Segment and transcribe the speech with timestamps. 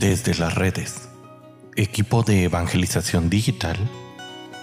[0.00, 1.10] Desde las redes,
[1.76, 3.76] equipo de evangelización digital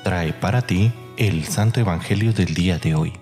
[0.03, 3.13] trae para ti el Santo Evangelio del día de hoy.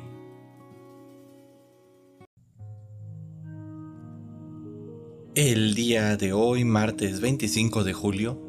[5.36, 8.42] El día de hoy, martes 25 de julio,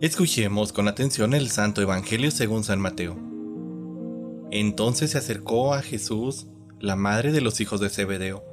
[0.00, 3.18] escuchemos con atención el Santo Evangelio según San Mateo.
[4.52, 6.46] Entonces se acercó a Jesús
[6.78, 8.44] la madre de los hijos de Zebedeo,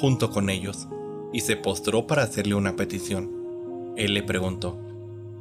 [0.00, 0.86] junto con ellos,
[1.32, 3.37] y se postró para hacerle una petición.
[3.98, 4.78] Él le preguntó,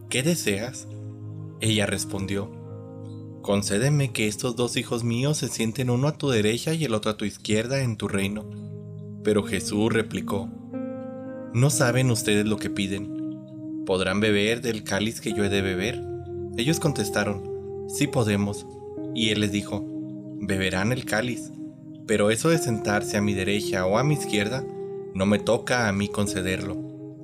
[0.10, 0.88] ¿qué deseas?
[1.62, 2.50] Ella respondió,
[3.44, 7.12] concédeme que estos dos hijos míos se sienten uno a tu derecha y el otro
[7.12, 8.50] a tu izquierda en tu reino.
[9.24, 10.50] Pero Jesús replicó,
[11.54, 13.84] no saben ustedes lo que piden.
[13.86, 16.04] ¿Podrán beber del cáliz que yo he de beber?
[16.58, 18.66] Ellos contestaron, sí podemos.
[19.14, 19.86] Y él les dijo,
[20.42, 21.52] beberán el cáliz,
[22.08, 24.66] pero eso de sentarse a mi derecha o a mi izquierda,
[25.14, 26.87] no me toca a mí concederlo,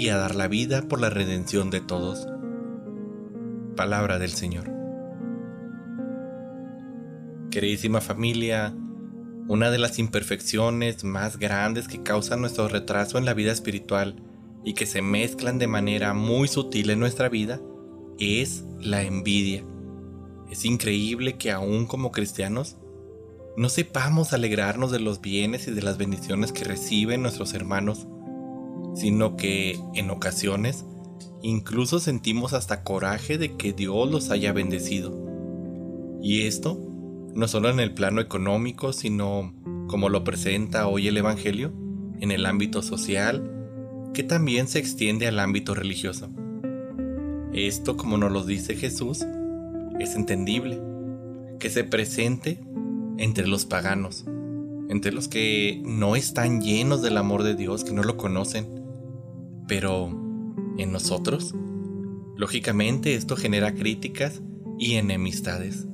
[0.00, 2.26] y a dar la vida por la redención de todos.
[3.76, 4.72] Palabra del Señor.
[7.50, 8.74] Queridísima familia,
[9.46, 14.16] una de las imperfecciones más grandes que causan nuestro retraso en la vida espiritual
[14.64, 17.60] y que se mezclan de manera muy sutil en nuestra vida
[18.18, 19.66] es la envidia.
[20.50, 22.78] Es increíble que aún como cristianos
[23.58, 28.06] no sepamos alegrarnos de los bienes y de las bendiciones que reciben nuestros hermanos
[29.00, 30.84] sino que en ocasiones
[31.42, 35.18] incluso sentimos hasta coraje de que Dios los haya bendecido.
[36.20, 36.78] Y esto
[37.34, 39.54] no solo en el plano económico, sino
[39.88, 41.72] como lo presenta hoy el Evangelio,
[42.20, 43.50] en el ámbito social,
[44.12, 46.28] que también se extiende al ámbito religioso.
[47.54, 49.24] Esto, como nos lo dice Jesús,
[49.98, 50.78] es entendible,
[51.58, 52.60] que se presente
[53.16, 54.26] entre los paganos,
[54.90, 58.79] entre los que no están llenos del amor de Dios, que no lo conocen,
[59.70, 60.08] pero,
[60.78, 61.54] ¿en nosotros?
[62.36, 64.42] Lógicamente esto genera críticas
[64.80, 65.86] y enemistades.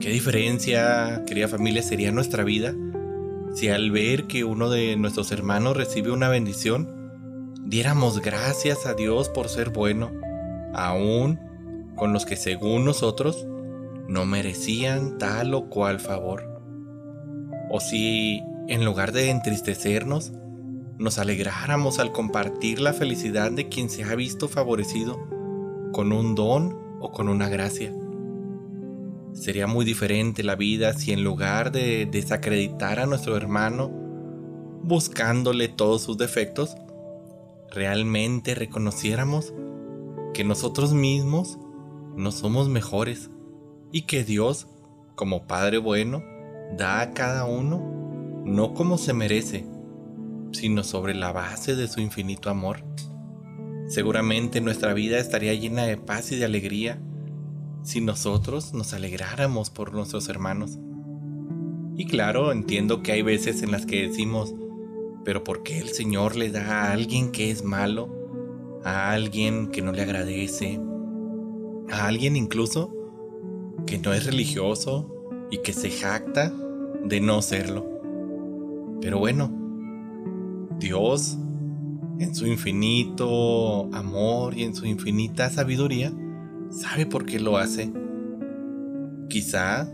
[0.00, 2.74] ¿Qué diferencia, querida familia, sería nuestra vida
[3.54, 9.28] si al ver que uno de nuestros hermanos recibe una bendición, diéramos gracias a Dios
[9.28, 10.10] por ser bueno,
[10.74, 11.38] aún
[11.94, 13.46] con los que según nosotros
[14.08, 16.60] no merecían tal o cual favor?
[17.70, 20.32] O si, en lugar de entristecernos,
[20.98, 25.18] nos alegráramos al compartir la felicidad de quien se ha visto favorecido
[25.92, 27.92] con un don o con una gracia.
[29.32, 33.88] Sería muy diferente la vida si en lugar de desacreditar a nuestro hermano,
[34.82, 36.76] buscándole todos sus defectos,
[37.70, 39.54] realmente reconociéramos
[40.34, 41.58] que nosotros mismos
[42.16, 43.30] no somos mejores
[43.92, 44.66] y que Dios,
[45.14, 46.24] como Padre bueno,
[46.76, 47.96] da a cada uno
[48.44, 49.66] no como se merece,
[50.52, 52.84] sino sobre la base de su infinito amor.
[53.88, 57.00] Seguramente nuestra vida estaría llena de paz y de alegría
[57.82, 60.78] si nosotros nos alegráramos por nuestros hermanos.
[61.96, 64.54] Y claro, entiendo que hay veces en las que decimos,
[65.24, 68.14] pero ¿por qué el Señor le da a alguien que es malo?
[68.84, 70.80] A alguien que no le agradece?
[71.90, 72.94] A alguien incluso
[73.86, 75.10] que no es religioso
[75.50, 76.52] y que se jacta
[77.04, 77.86] de no serlo.
[79.00, 79.57] Pero bueno,
[80.78, 81.36] Dios,
[82.20, 86.12] en su infinito amor y en su infinita sabiduría,
[86.70, 87.92] sabe por qué lo hace.
[89.28, 89.90] Quizá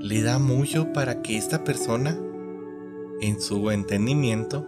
[0.00, 2.18] le da mucho para que esta persona,
[3.20, 4.66] en su entendimiento,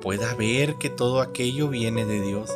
[0.00, 2.50] pueda ver que todo aquello viene de Dios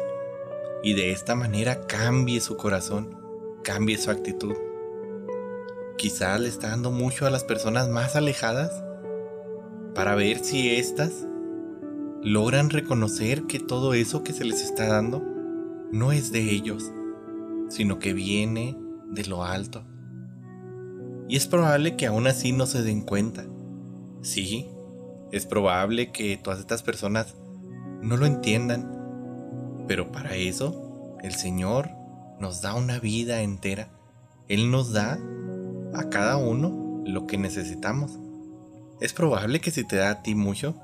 [0.82, 3.18] y de esta manera cambie su corazón,
[3.62, 4.54] cambie su actitud.
[5.96, 8.82] Quizá le está dando mucho a las personas más alejadas
[9.94, 11.26] para ver si éstas
[12.24, 15.22] logran reconocer que todo eso que se les está dando
[15.92, 16.90] no es de ellos,
[17.68, 18.78] sino que viene
[19.10, 19.84] de lo alto.
[21.28, 23.44] Y es probable que aún así no se den cuenta.
[24.22, 24.70] Sí,
[25.32, 27.34] es probable que todas estas personas
[28.00, 28.90] no lo entiendan,
[29.86, 31.90] pero para eso el Señor
[32.40, 33.90] nos da una vida entera.
[34.48, 35.18] Él nos da
[35.92, 38.18] a cada uno lo que necesitamos.
[39.02, 40.74] Es probable que si te da a ti mucho,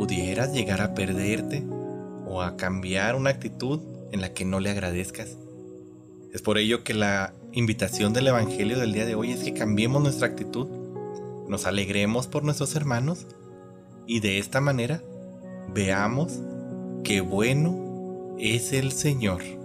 [0.00, 1.62] pudieras llegar a perderte
[2.26, 3.80] o a cambiar una actitud
[4.12, 5.36] en la que no le agradezcas.
[6.32, 10.02] Es por ello que la invitación del Evangelio del día de hoy es que cambiemos
[10.02, 10.68] nuestra actitud,
[11.48, 13.26] nos alegremos por nuestros hermanos
[14.06, 15.02] y de esta manera
[15.74, 16.32] veamos
[17.04, 19.59] qué bueno es el Señor.